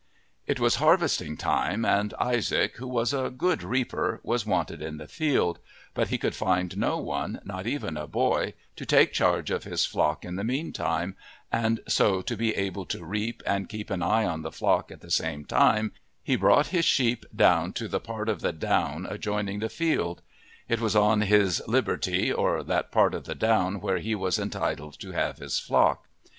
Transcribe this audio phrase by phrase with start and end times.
[0.47, 5.07] It was harvesting time, and Isaac, who was a good reaper, was wanted in the
[5.07, 5.59] field,
[5.93, 9.85] but he could find no one, not even a boy, to take charge of his
[9.85, 11.15] flock in the meantime,
[11.51, 15.01] and so to be able to reap and keep an eye on the flock at
[15.01, 15.91] the same time
[16.23, 20.23] he brought his sheep down to the part of the down adjoining the field.
[20.67, 24.99] It was on his "liberty," or that part of the down where he was entitled
[25.01, 26.07] to have his flock.